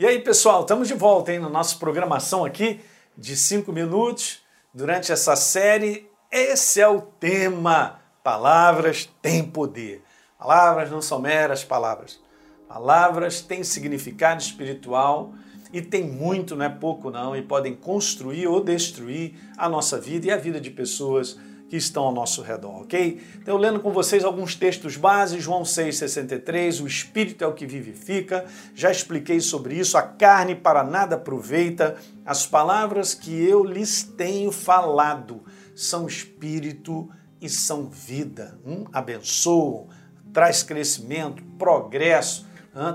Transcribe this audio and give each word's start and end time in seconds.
E 0.00 0.06
aí, 0.06 0.20
pessoal, 0.20 0.60
estamos 0.60 0.86
de 0.86 0.94
volta 0.94 1.32
hein, 1.32 1.40
na 1.40 1.48
nossa 1.48 1.74
programação 1.76 2.44
aqui 2.44 2.78
de 3.16 3.36
5 3.36 3.72
minutos 3.72 4.44
durante 4.72 5.10
essa 5.10 5.34
série. 5.34 6.08
Esse 6.30 6.80
é 6.80 6.86
o 6.86 7.00
tema: 7.00 7.98
Palavras 8.22 9.10
têm 9.20 9.42
poder. 9.42 10.00
Palavras 10.38 10.88
não 10.88 11.02
são 11.02 11.18
meras 11.18 11.64
palavras. 11.64 12.20
Palavras 12.68 13.40
têm 13.40 13.64
significado 13.64 14.40
espiritual 14.40 15.32
e 15.72 15.82
tem 15.82 16.04
muito, 16.04 16.54
não 16.54 16.66
é 16.66 16.68
pouco 16.68 17.10
não, 17.10 17.34
e 17.34 17.42
podem 17.42 17.74
construir 17.74 18.46
ou 18.46 18.62
destruir 18.62 19.34
a 19.56 19.68
nossa 19.68 19.98
vida 19.98 20.28
e 20.28 20.30
a 20.30 20.36
vida 20.36 20.60
de 20.60 20.70
pessoas 20.70 21.36
que 21.68 21.76
estão 21.76 22.04
ao 22.04 22.12
nosso 22.12 22.40
redor, 22.40 22.82
ok? 22.82 23.22
Então, 23.40 23.56
lendo 23.56 23.80
com 23.80 23.92
vocês 23.92 24.24
alguns 24.24 24.54
textos 24.54 24.96
básicos, 24.96 25.44
João 25.44 25.62
6,63, 25.62 26.82
o 26.82 26.86
Espírito 26.86 27.44
é 27.44 27.46
o 27.46 27.52
que 27.52 27.66
vivifica, 27.66 28.46
já 28.74 28.90
expliquei 28.90 29.40
sobre 29.40 29.74
isso, 29.74 29.98
a 29.98 30.02
carne 30.02 30.54
para 30.54 30.82
nada 30.82 31.16
aproveita, 31.16 31.96
as 32.24 32.46
palavras 32.46 33.14
que 33.14 33.32
eu 33.32 33.62
lhes 33.62 34.02
tenho 34.02 34.50
falado 34.50 35.42
são 35.74 36.06
Espírito 36.06 37.08
e 37.40 37.48
são 37.48 37.88
vida, 37.88 38.58
hum? 38.66 38.84
abençoam, 38.92 39.88
traz 40.32 40.62
crescimento, 40.62 41.42
progresso, 41.58 42.46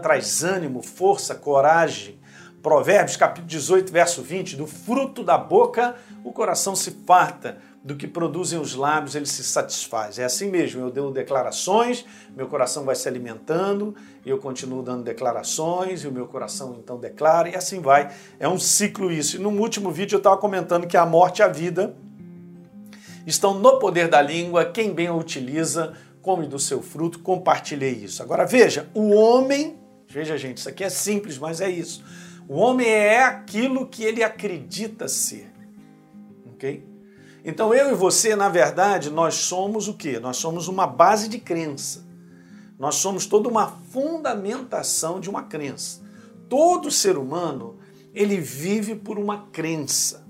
traz 0.01 0.43
ânimo, 0.43 0.81
força, 0.81 1.35
coragem, 1.35 2.21
Provérbios 2.61 3.17
capítulo 3.17 3.45
18, 3.45 3.91
verso 3.91 4.21
20, 4.21 4.55
do 4.55 4.65
fruto 4.65 5.21
da 5.21 5.37
boca 5.37 5.97
o 6.23 6.31
coração 6.31 6.75
se 6.75 6.91
farta, 7.05 7.57
do 7.83 7.95
que 7.97 8.07
produzem 8.07 8.57
os 8.57 8.75
lábios 8.75 9.13
ele 9.13 9.25
se 9.25 9.43
satisfaz. 9.43 10.17
É 10.17 10.23
assim 10.23 10.49
mesmo, 10.49 10.81
eu 10.81 10.89
dou 10.89 11.11
declarações, 11.11 12.05
meu 12.33 12.47
coração 12.47 12.85
vai 12.85 12.95
se 12.95 13.07
alimentando, 13.09 13.93
eu 14.25 14.37
continuo 14.37 14.81
dando 14.81 15.03
declarações 15.03 16.03
e 16.03 16.07
o 16.07 16.11
meu 16.11 16.25
coração 16.25 16.77
então 16.81 16.97
declara 16.97 17.49
e 17.49 17.55
assim 17.55 17.81
vai. 17.81 18.09
É 18.39 18.47
um 18.47 18.57
ciclo 18.57 19.11
isso. 19.11 19.35
E 19.35 19.39
no 19.39 19.49
último 19.49 19.91
vídeo 19.91 20.15
eu 20.15 20.19
estava 20.19 20.37
comentando 20.37 20.87
que 20.87 20.95
a 20.95 21.05
morte 21.05 21.39
e 21.39 21.43
a 21.43 21.49
vida 21.49 21.93
estão 23.27 23.59
no 23.59 23.79
poder 23.79 24.07
da 24.07 24.21
língua, 24.21 24.63
quem 24.63 24.93
bem 24.93 25.07
a 25.07 25.13
utiliza 25.13 25.93
come 26.21 26.47
do 26.47 26.57
seu 26.57 26.81
fruto, 26.81 27.19
compartilhei 27.19 27.91
isso. 27.91 28.23
Agora 28.23 28.45
veja, 28.45 28.89
o 28.93 29.09
homem, 29.09 29.77
veja 30.07 30.37
gente, 30.37 30.59
isso 30.59 30.69
aqui 30.69 30.85
é 30.85 30.89
simples, 30.89 31.37
mas 31.37 31.59
é 31.59 31.69
isso. 31.69 32.01
O 32.47 32.55
homem 32.55 32.87
é 32.87 33.23
aquilo 33.23 33.87
que 33.87 34.05
ele 34.05 34.23
acredita 34.23 35.09
ser. 35.09 35.51
Ok? 36.53 36.92
Então 37.43 37.73
eu 37.73 37.91
e 37.91 37.93
você, 37.93 38.35
na 38.35 38.47
verdade, 38.47 39.09
nós 39.09 39.35
somos 39.35 39.87
o 39.87 39.93
quê? 39.93 40.17
Nós 40.19 40.37
somos 40.37 40.67
uma 40.67 40.87
base 40.87 41.27
de 41.27 41.39
crença. 41.39 42.05
Nós 42.79 42.95
somos 42.95 43.25
toda 43.25 43.49
uma 43.49 43.67
fundamentação 43.67 45.19
de 45.19 45.29
uma 45.29 45.43
crença. 45.43 46.01
Todo 46.47 46.89
ser 46.89 47.17
humano, 47.17 47.77
ele 48.13 48.37
vive 48.37 48.95
por 48.95 49.19
uma 49.19 49.47
crença. 49.47 50.25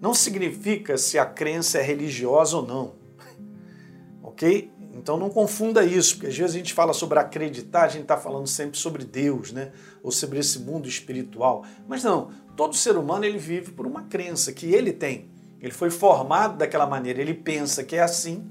Não 0.00 0.14
significa 0.14 0.96
se 0.96 1.18
a 1.18 1.26
crença 1.26 1.78
é 1.78 1.82
religiosa 1.82 2.56
ou 2.56 2.66
não. 2.66 2.94
Ok? 4.22 4.70
Então 4.94 5.16
não 5.16 5.30
confunda 5.30 5.84
isso, 5.84 6.14
porque 6.14 6.28
às 6.28 6.36
vezes 6.36 6.54
a 6.54 6.58
gente 6.58 6.74
fala 6.74 6.92
sobre 6.92 7.18
acreditar, 7.18 7.84
a 7.84 7.88
gente 7.88 8.02
está 8.02 8.16
falando 8.16 8.46
sempre 8.46 8.78
sobre 8.78 9.04
Deus, 9.04 9.50
né? 9.50 9.72
Ou 10.02 10.10
sobre 10.10 10.38
esse 10.38 10.58
mundo 10.58 10.88
espiritual. 10.88 11.64
Mas 11.88 12.04
não, 12.04 12.30
todo 12.56 12.76
ser 12.76 12.96
humano 12.96 13.24
ele 13.24 13.38
vive 13.38 13.72
por 13.72 13.86
uma 13.86 14.02
crença 14.02 14.52
que 14.52 14.66
ele 14.74 14.92
tem. 14.92 15.29
Ele 15.60 15.72
foi 15.72 15.90
formado 15.90 16.56
daquela 16.56 16.86
maneira, 16.86 17.20
ele 17.20 17.34
pensa 17.34 17.84
que 17.84 17.96
é 17.96 18.00
assim, 18.00 18.50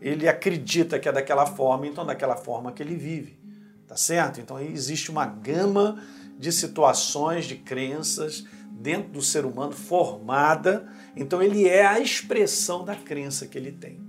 ele 0.00 0.28
acredita 0.28 0.98
que 0.98 1.08
é 1.08 1.12
daquela 1.12 1.46
forma, 1.46 1.86
então 1.86 2.04
daquela 2.04 2.36
forma 2.36 2.72
que 2.72 2.82
ele 2.82 2.96
vive. 2.96 3.38
Tá 3.86 3.96
certo? 3.96 4.40
Então 4.40 4.60
existe 4.60 5.10
uma 5.10 5.26
gama 5.26 6.02
de 6.38 6.52
situações, 6.52 7.44
de 7.46 7.56
crenças 7.56 8.44
dentro 8.70 9.10
do 9.10 9.22
ser 9.22 9.44
humano 9.44 9.72
formada, 9.72 10.88
então 11.14 11.42
ele 11.42 11.68
é 11.68 11.84
a 11.84 12.00
expressão 12.00 12.84
da 12.84 12.94
crença 12.94 13.46
que 13.46 13.58
ele 13.58 13.72
tem. 13.72 14.00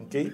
OK? 0.00 0.32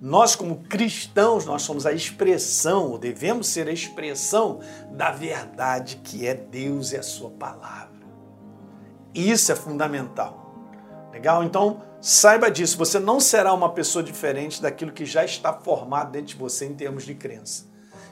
Nós, 0.00 0.36
como 0.36 0.62
cristãos, 0.64 1.46
nós 1.46 1.62
somos 1.62 1.86
a 1.86 1.92
expressão, 1.92 2.90
ou 2.90 2.98
devemos 2.98 3.46
ser 3.46 3.66
a 3.68 3.72
expressão 3.72 4.60
da 4.92 5.10
verdade 5.10 5.96
que 6.04 6.26
é 6.26 6.34
Deus 6.34 6.92
e 6.92 6.96
a 6.96 7.02
sua 7.02 7.30
palavra. 7.30 8.04
Isso 9.14 9.50
é 9.50 9.56
fundamental. 9.56 10.43
Legal? 11.14 11.44
Então, 11.44 11.80
saiba 12.00 12.50
disso. 12.50 12.76
Você 12.76 12.98
não 12.98 13.20
será 13.20 13.54
uma 13.54 13.70
pessoa 13.70 14.02
diferente 14.02 14.60
daquilo 14.60 14.90
que 14.90 15.06
já 15.06 15.24
está 15.24 15.52
formado 15.52 16.10
dentro 16.10 16.26
de 16.26 16.34
você 16.34 16.66
em 16.66 16.74
termos 16.74 17.04
de 17.04 17.14
crença. 17.14 17.66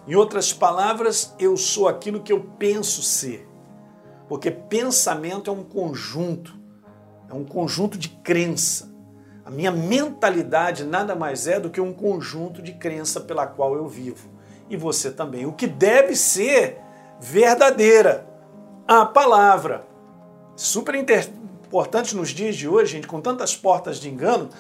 Em 0.07 0.15
outras 0.15 0.53
palavras, 0.53 1.35
eu 1.37 1.57
sou 1.57 1.89
aquilo 1.89 2.23
que 2.23 2.33
eu 2.33 2.41
penso 2.61 3.03
ser. 3.03 3.49
Porque 4.29 4.53
pensamento 4.53 5.51
é 5.51 5.53
um 5.53 5.65
conjunto, 5.65 6.57
é 7.29 7.35
um 7.35 7.45
conjunto 7.45 7.99
de 7.99 8.09
crença. 8.09 8.95
A 9.45 9.51
minha 9.51 9.73
mentalidade 9.73 10.85
nada 10.85 11.17
mais 11.17 11.49
é 11.49 11.59
do 11.59 11.71
que 11.71 11.81
um 11.81 11.93
conjunto 11.93 12.63
de 12.63 12.73
crença 12.75 13.21
pela 13.21 13.49
qual 13.49 13.75
eu 13.75 13.89
vivo. 13.89 14.31
E 14.71 14.77
você 14.77 15.11
também. 15.11 15.45
O 15.45 15.53
que 15.53 15.67
deve 15.67 16.15
ser 16.15 16.79
verdadeira. 17.19 18.29
A 18.87 19.05
palavra. 19.05 19.89
Super 20.55 20.95
importante 21.73 22.15
nos 22.15 22.29
dias 22.29 22.55
de 22.55 22.69
hoje, 22.69 22.93
gente, 22.93 23.07
com 23.07 23.19
tantas 23.19 23.57
portas 23.57 23.97
de 23.97 24.07
engano, 24.07 24.51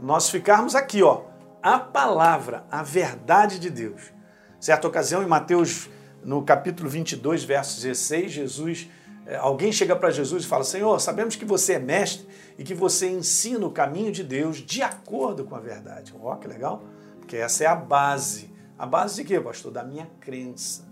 nós 0.00 0.30
ficarmos 0.30 0.74
aqui, 0.74 1.02
ó. 1.02 1.24
A 1.62 1.78
palavra, 1.78 2.64
a 2.70 2.82
verdade 2.82 3.58
de 3.58 3.68
Deus. 3.68 4.10
Certa 4.58 4.88
ocasião, 4.88 5.22
em 5.22 5.26
Mateus, 5.26 5.90
no 6.24 6.42
capítulo 6.42 6.88
22, 6.88 7.44
verso 7.44 7.78
16, 7.82 8.32
Jesus 8.32 8.88
é, 9.26 9.36
alguém 9.36 9.70
chega 9.70 9.94
para 9.94 10.10
Jesus 10.10 10.44
e 10.44 10.46
fala: 10.46 10.64
Senhor, 10.64 10.98
sabemos 10.98 11.36
que 11.36 11.44
você 11.44 11.74
é 11.74 11.78
mestre 11.78 12.26
e 12.58 12.64
que 12.64 12.72
você 12.72 13.06
ensina 13.06 13.66
o 13.66 13.70
caminho 13.70 14.10
de 14.10 14.24
Deus 14.24 14.56
de 14.56 14.80
acordo 14.80 15.44
com 15.44 15.54
a 15.54 15.60
verdade. 15.60 16.14
Ó, 16.18 16.34
que 16.36 16.48
legal! 16.48 16.82
Porque 17.18 17.36
essa 17.36 17.64
é 17.64 17.66
a 17.66 17.76
base. 17.76 18.50
A 18.78 18.86
base 18.86 19.16
de 19.16 19.24
quê, 19.24 19.38
pastor? 19.38 19.70
Da 19.72 19.84
minha 19.84 20.08
crença. 20.18 20.88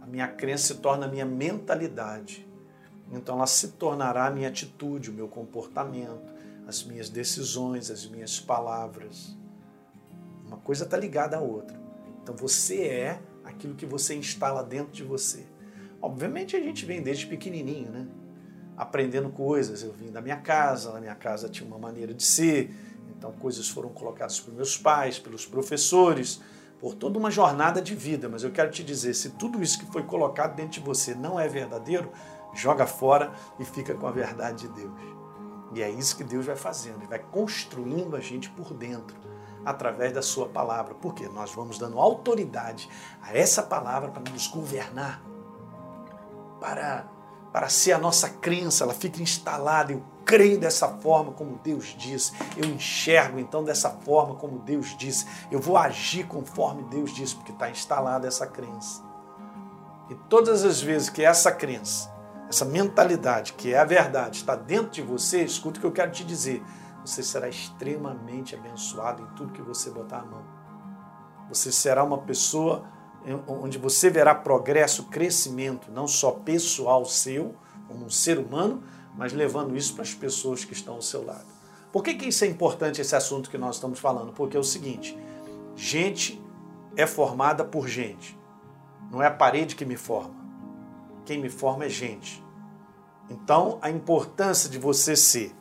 A 0.00 0.06
minha 0.06 0.28
crença 0.28 0.74
se 0.74 0.80
torna 0.80 1.06
a 1.06 1.08
minha 1.08 1.26
mentalidade. 1.26 2.51
Então 3.12 3.36
ela 3.36 3.46
se 3.46 3.68
tornará 3.68 4.26
a 4.26 4.30
minha 4.30 4.48
atitude, 4.48 5.10
o 5.10 5.12
meu 5.12 5.28
comportamento, 5.28 6.32
as 6.66 6.82
minhas 6.82 7.10
decisões, 7.10 7.90
as 7.90 8.06
minhas 8.06 8.40
palavras. 8.40 9.36
Uma 10.46 10.56
coisa 10.56 10.84
está 10.84 10.96
ligada 10.96 11.36
à 11.36 11.40
outra. 11.40 11.78
Então 12.22 12.34
você 12.34 12.84
é 12.84 13.20
aquilo 13.44 13.74
que 13.74 13.84
você 13.84 14.14
instala 14.14 14.62
dentro 14.64 14.92
de 14.92 15.02
você. 15.02 15.44
Obviamente 16.00 16.56
a 16.56 16.60
gente 16.60 16.84
vem 16.86 17.02
desde 17.02 17.26
pequenininho, 17.26 17.90
né? 17.90 18.08
Aprendendo 18.76 19.28
coisas. 19.28 19.82
Eu 19.82 19.92
vim 19.92 20.10
da 20.10 20.20
minha 20.20 20.38
casa, 20.38 20.92
na 20.92 21.00
minha 21.00 21.14
casa 21.14 21.48
tinha 21.48 21.66
uma 21.66 21.78
maneira 21.78 22.14
de 22.14 22.22
ser, 22.22 22.74
então 23.10 23.30
coisas 23.32 23.68
foram 23.68 23.90
colocadas 23.90 24.40
por 24.40 24.52
meus 24.54 24.76
pais, 24.76 25.18
pelos 25.18 25.44
professores, 25.44 26.40
por 26.80 26.94
toda 26.94 27.18
uma 27.18 27.30
jornada 27.30 27.80
de 27.80 27.94
vida. 27.94 28.28
Mas 28.28 28.42
eu 28.42 28.50
quero 28.50 28.70
te 28.70 28.82
dizer, 28.82 29.14
se 29.14 29.30
tudo 29.30 29.62
isso 29.62 29.78
que 29.78 29.86
foi 29.92 30.02
colocado 30.02 30.56
dentro 30.56 30.72
de 30.72 30.80
você 30.80 31.14
não 31.14 31.38
é 31.38 31.46
verdadeiro, 31.46 32.10
joga 32.54 32.86
fora 32.86 33.32
e 33.58 33.64
fica 33.64 33.94
com 33.94 34.06
a 34.06 34.10
verdade 34.10 34.66
de 34.66 34.74
Deus. 34.74 34.92
E 35.74 35.82
é 35.82 35.90
isso 35.90 36.16
que 36.16 36.24
Deus 36.24 36.44
vai 36.44 36.56
fazendo, 36.56 36.98
Ele 36.98 37.06
vai 37.06 37.18
construindo 37.18 38.14
a 38.14 38.20
gente 38.20 38.50
por 38.50 38.74
dentro, 38.74 39.16
através 39.64 40.12
da 40.12 40.22
Sua 40.22 40.48
palavra. 40.48 40.94
Porque 40.94 41.28
nós 41.28 41.52
vamos 41.52 41.78
dando 41.78 41.98
autoridade 41.98 42.88
a 43.22 43.36
essa 43.36 43.62
palavra 43.62 44.10
para 44.10 44.30
nos 44.30 44.46
governar 44.46 45.22
para, 46.62 47.04
para 47.52 47.68
ser 47.68 47.92
a 47.92 47.98
nossa 47.98 48.28
crença, 48.28 48.84
ela 48.84 48.94
fica 48.94 49.20
instalada. 49.20 49.92
Eu 49.92 50.02
creio 50.24 50.60
dessa 50.60 50.86
forma 50.86 51.32
como 51.32 51.58
Deus 51.58 51.96
diz, 51.98 52.32
eu 52.56 52.64
enxergo 52.64 53.40
então 53.40 53.64
dessa 53.64 53.90
forma 53.90 54.36
como 54.36 54.60
Deus 54.60 54.96
diz, 54.96 55.26
eu 55.50 55.58
vou 55.58 55.76
agir 55.76 56.24
conforme 56.28 56.84
Deus 56.84 57.12
diz, 57.12 57.34
porque 57.34 57.50
está 57.50 57.68
instalada 57.68 58.28
essa 58.28 58.46
crença. 58.46 59.02
E 60.08 60.14
todas 60.28 60.64
as 60.64 60.80
vezes 60.80 61.10
que 61.10 61.24
essa 61.24 61.50
crença, 61.50 62.08
essa 62.52 62.66
mentalidade, 62.66 63.54
que 63.54 63.72
é 63.72 63.78
a 63.78 63.84
verdade, 63.84 64.36
está 64.36 64.54
dentro 64.54 64.90
de 64.90 65.00
você, 65.00 65.42
escuta 65.42 65.78
o 65.78 65.80
que 65.80 65.86
eu 65.86 65.92
quero 65.92 66.10
te 66.10 66.22
dizer. 66.22 66.62
Você 67.02 67.22
será 67.22 67.48
extremamente 67.48 68.54
abençoado 68.54 69.22
em 69.22 69.26
tudo 69.34 69.54
que 69.54 69.62
você 69.62 69.88
botar 69.88 70.18
a 70.18 70.24
mão. 70.24 70.44
Você 71.48 71.72
será 71.72 72.04
uma 72.04 72.18
pessoa 72.18 72.84
onde 73.48 73.78
você 73.78 74.10
verá 74.10 74.34
progresso, 74.34 75.04
crescimento, 75.04 75.90
não 75.90 76.06
só 76.06 76.30
pessoal 76.30 77.06
seu, 77.06 77.54
como 77.88 78.04
um 78.04 78.10
ser 78.10 78.38
humano, 78.38 78.82
mas 79.16 79.32
levando 79.32 79.74
isso 79.74 79.94
para 79.94 80.02
as 80.02 80.12
pessoas 80.12 80.62
que 80.62 80.74
estão 80.74 80.96
ao 80.96 81.02
seu 81.02 81.24
lado. 81.24 81.46
Por 81.90 82.02
que, 82.02 82.14
que 82.14 82.26
isso 82.26 82.44
é 82.44 82.48
importante, 82.48 83.00
esse 83.00 83.16
assunto 83.16 83.48
que 83.48 83.56
nós 83.56 83.76
estamos 83.76 83.98
falando? 83.98 84.32
Porque 84.32 84.58
é 84.58 84.60
o 84.60 84.64
seguinte: 84.64 85.16
gente 85.74 86.42
é 86.96 87.06
formada 87.06 87.64
por 87.64 87.88
gente, 87.88 88.38
não 89.10 89.22
é 89.22 89.26
a 89.26 89.30
parede 89.30 89.74
que 89.74 89.86
me 89.86 89.96
forma. 89.96 90.41
Quem 91.24 91.40
me 91.40 91.48
forma 91.48 91.84
é 91.84 91.88
gente. 91.88 92.42
Então, 93.30 93.78
a 93.80 93.90
importância 93.90 94.68
de 94.68 94.78
você 94.78 95.16
ser 95.16 95.54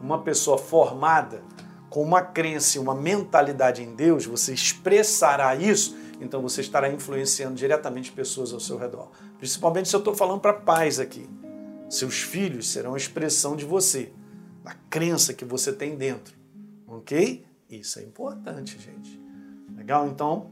uma 0.00 0.22
pessoa 0.22 0.58
formada 0.58 1.42
com 1.88 2.02
uma 2.02 2.20
crença 2.20 2.76
e 2.76 2.80
uma 2.80 2.94
mentalidade 2.94 3.82
em 3.82 3.94
Deus, 3.94 4.26
você 4.26 4.52
expressará 4.52 5.54
isso 5.54 5.96
então 6.20 6.40
você 6.40 6.60
estará 6.60 6.90
influenciando 6.90 7.54
diretamente 7.54 8.12
pessoas 8.12 8.52
ao 8.52 8.60
seu 8.60 8.78
redor. 8.78 9.10
Principalmente 9.38 9.88
se 9.88 9.94
eu 9.96 9.98
estou 9.98 10.14
falando 10.14 10.40
para 10.40 10.52
pais 10.52 10.98
aqui. 10.98 11.28
Seus 11.88 12.20
filhos 12.20 12.68
serão 12.68 12.94
a 12.94 12.96
expressão 12.96 13.54
de 13.54 13.64
você, 13.64 14.12
da 14.64 14.74
crença 14.90 15.34
que 15.34 15.44
você 15.44 15.72
tem 15.72 15.96
dentro. 15.96 16.34
Ok? 16.86 17.44
Isso 17.68 17.98
é 17.98 18.02
importante, 18.02 18.78
gente. 18.78 19.20
Legal? 19.76 20.08
Então, 20.08 20.50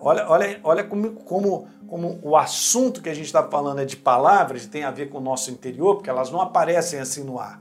olha, 0.00 0.26
olha, 0.28 0.60
olha 0.64 0.84
como, 0.84 1.12
como, 1.12 1.68
como 1.86 2.18
o 2.22 2.36
assunto 2.36 3.02
que 3.02 3.08
a 3.08 3.14
gente 3.14 3.26
está 3.26 3.42
falando 3.42 3.80
é 3.80 3.84
de 3.84 3.96
palavras, 3.96 4.66
tem 4.66 4.84
a 4.84 4.90
ver 4.90 5.10
com 5.10 5.18
o 5.18 5.20
nosso 5.20 5.50
interior, 5.50 5.96
porque 5.96 6.08
elas 6.08 6.30
não 6.30 6.40
aparecem 6.40 7.00
assim 7.00 7.22
no 7.22 7.38
ar. 7.38 7.60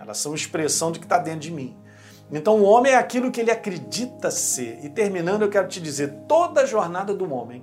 Elas 0.00 0.18
são 0.18 0.34
expressão 0.34 0.90
de 0.90 0.98
que 0.98 1.04
está 1.04 1.18
dentro 1.18 1.40
de 1.40 1.50
mim. 1.50 1.76
Então 2.30 2.58
o 2.58 2.64
homem 2.64 2.92
é 2.92 2.96
aquilo 2.96 3.30
que 3.30 3.40
ele 3.40 3.50
acredita 3.50 4.30
ser. 4.30 4.82
E 4.82 4.88
terminando, 4.88 5.42
eu 5.42 5.50
quero 5.50 5.68
te 5.68 5.80
dizer: 5.80 6.24
toda 6.26 6.62
a 6.62 6.66
jornada 6.66 7.14
do 7.14 7.32
homem 7.32 7.62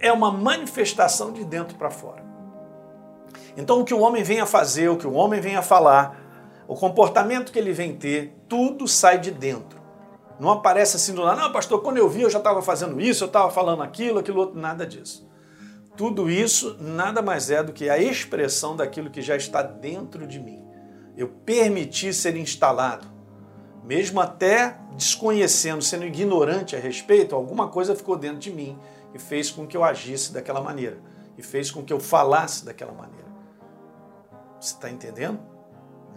é 0.00 0.12
uma 0.12 0.32
manifestação 0.32 1.32
de 1.32 1.44
dentro 1.44 1.76
para 1.76 1.90
fora. 1.90 2.22
Então 3.56 3.80
o 3.80 3.84
que 3.84 3.94
o 3.94 4.00
homem 4.00 4.24
vem 4.24 4.40
a 4.40 4.46
fazer, 4.46 4.88
o 4.88 4.96
que 4.96 5.06
o 5.06 5.12
homem 5.12 5.40
vem 5.40 5.54
a 5.54 5.62
falar, 5.62 6.20
o 6.66 6.74
comportamento 6.74 7.52
que 7.52 7.58
ele 7.58 7.72
vem 7.72 7.94
ter, 7.94 8.36
tudo 8.48 8.88
sai 8.88 9.18
de 9.18 9.30
dentro. 9.30 9.83
Não 10.44 10.50
aparece 10.50 10.96
assim 10.96 11.14
do 11.14 11.22
lado, 11.22 11.40
não, 11.40 11.50
pastor, 11.50 11.80
quando 11.80 11.96
eu 11.96 12.06
vi 12.06 12.20
eu 12.20 12.28
já 12.28 12.36
estava 12.36 12.60
fazendo 12.60 13.00
isso, 13.00 13.24
eu 13.24 13.28
estava 13.28 13.50
falando 13.50 13.82
aquilo, 13.82 14.18
aquilo 14.18 14.40
outro, 14.40 14.60
nada 14.60 14.86
disso. 14.86 15.26
Tudo 15.96 16.30
isso 16.30 16.76
nada 16.78 17.22
mais 17.22 17.50
é 17.50 17.62
do 17.62 17.72
que 17.72 17.88
a 17.88 17.96
expressão 17.96 18.76
daquilo 18.76 19.08
que 19.08 19.22
já 19.22 19.36
está 19.36 19.62
dentro 19.62 20.26
de 20.26 20.38
mim. 20.38 20.62
Eu 21.16 21.28
permiti 21.28 22.12
ser 22.12 22.36
instalado 22.36 23.06
mesmo 23.84 24.20
até 24.20 24.78
desconhecendo, 24.94 25.82
sendo 25.82 26.04
ignorante 26.04 26.76
a 26.76 26.78
respeito, 26.78 27.34
alguma 27.34 27.68
coisa 27.68 27.94
ficou 27.94 28.14
dentro 28.14 28.38
de 28.38 28.50
mim 28.50 28.78
e 29.14 29.18
fez 29.18 29.50
com 29.50 29.66
que 29.66 29.74
eu 29.74 29.82
agisse 29.82 30.30
daquela 30.30 30.60
maneira, 30.60 30.98
e 31.38 31.42
fez 31.42 31.70
com 31.70 31.82
que 31.82 31.92
eu 31.92 32.00
falasse 32.00 32.66
daquela 32.66 32.92
maneira. 32.92 33.28
Você 34.60 34.74
está 34.74 34.90
entendendo? 34.90 35.40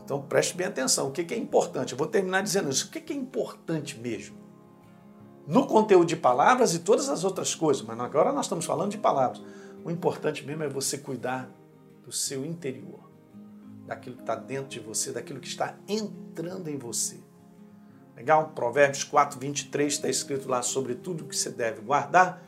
Então 0.08 0.22
preste 0.22 0.56
bem 0.56 0.68
atenção. 0.68 1.10
O 1.10 1.12
que 1.12 1.34
é 1.34 1.38
importante? 1.38 1.92
Eu 1.92 1.98
vou 1.98 2.08
terminar 2.08 2.42
dizendo 2.42 2.70
isso. 2.70 2.88
O 2.88 2.90
que 2.90 3.12
é 3.12 3.16
importante 3.16 4.00
mesmo? 4.00 4.38
No 5.46 5.68
conteúdo 5.68 6.06
de 6.06 6.16
palavras 6.16 6.74
e 6.74 6.80
todas 6.80 7.10
as 7.10 7.26
outras 7.26 7.54
coisas, 7.54 7.84
mas 7.84 8.00
agora 8.00 8.32
nós 8.32 8.46
estamos 8.46 8.64
falando 8.64 8.92
de 8.92 8.98
palavras. 8.98 9.44
O 9.84 9.92
importante 9.92 10.46
mesmo 10.46 10.64
é 10.64 10.70
você 10.70 10.98
cuidar 10.98 11.50
do 12.06 12.12
seu 12.14 12.46
interior, 12.46 13.12
daquilo 13.86 14.16
que 14.16 14.22
está 14.22 14.34
dentro 14.34 14.70
de 14.70 14.80
você, 14.80 15.12
daquilo 15.12 15.42
que 15.42 15.48
está 15.48 15.76
entrando 15.90 16.70
em 16.70 16.78
você. 16.78 17.20
Legal? 18.16 18.52
Provérbios 18.56 19.04
4, 19.04 19.38
23 19.38 19.92
está 19.94 20.08
escrito 20.08 20.48
lá 20.48 20.62
sobre 20.62 20.96
tudo 20.96 21.26
que 21.26 21.36
você 21.36 21.50
deve 21.50 21.82
guardar. 21.82 22.42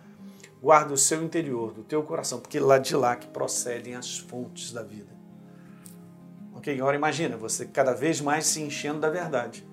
Guarda 0.62 0.94
o 0.94 0.98
seu 0.98 1.22
interior, 1.22 1.74
do 1.74 1.84
teu 1.84 2.04
coração, 2.04 2.40
porque 2.40 2.58
lá 2.58 2.78
de 2.78 2.96
lá 2.96 3.18
que 3.18 3.28
procedem 3.28 3.96
as 3.96 4.18
fontes 4.18 4.72
da 4.72 4.82
vida. 4.82 5.19
Ok? 6.60 6.78
Agora 6.78 6.98
imagina, 6.98 7.38
você 7.38 7.66
cada 7.66 7.94
vez 7.94 8.20
mais 8.20 8.46
se 8.46 8.62
enchendo 8.62 9.00
da 9.00 9.10
verdade, 9.10 9.66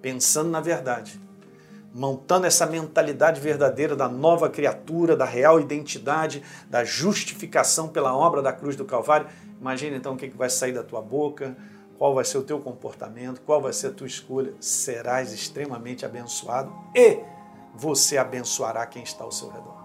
pensando 0.00 0.48
na 0.48 0.58
verdade, 0.58 1.20
montando 1.92 2.46
essa 2.46 2.64
mentalidade 2.64 3.38
verdadeira 3.42 3.94
da 3.94 4.08
nova 4.08 4.48
criatura, 4.48 5.14
da 5.14 5.26
real 5.26 5.60
identidade, 5.60 6.42
da 6.66 6.82
justificação 6.82 7.88
pela 7.88 8.16
obra 8.16 8.40
da 8.40 8.54
cruz 8.54 8.74
do 8.74 8.86
Calvário. 8.86 9.26
Imagina 9.60 9.98
então 9.98 10.14
o 10.14 10.16
que 10.16 10.28
vai 10.30 10.48
sair 10.48 10.72
da 10.72 10.82
tua 10.82 11.02
boca, 11.02 11.54
qual 11.98 12.14
vai 12.14 12.24
ser 12.24 12.38
o 12.38 12.42
teu 12.42 12.58
comportamento, 12.58 13.42
qual 13.42 13.60
vai 13.60 13.74
ser 13.74 13.88
a 13.88 13.92
tua 13.92 14.06
escolha, 14.06 14.54
serás 14.58 15.30
extremamente 15.30 16.06
abençoado 16.06 16.72
e 16.96 17.20
você 17.74 18.16
abençoará 18.16 18.86
quem 18.86 19.02
está 19.02 19.24
ao 19.24 19.30
seu 19.30 19.50
redor. 19.50 19.83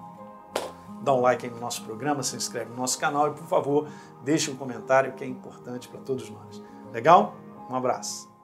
Dá 1.01 1.13
um 1.13 1.22
like 1.22 1.46
aí 1.46 1.51
no 1.51 1.60
nosso 1.60 1.84
programa, 1.84 2.24
se 2.24 2.36
inscreve 2.36 2.69
no 2.72 2.78
nosso 2.78 3.00
canal 3.00 3.28
e, 3.28 3.31
por 3.31 3.46
favor, 3.46 3.88
deixe 4.24 4.51
um 4.51 4.56
comentário 4.56 5.13
que 5.13 5.24
é 5.24 5.28
importante 5.28 5.88
para 5.88 6.00
todos 6.01 6.30
nós. 6.30 6.62
Legal? 6.92 7.36
Um 7.69 7.75
abraço. 7.75 8.38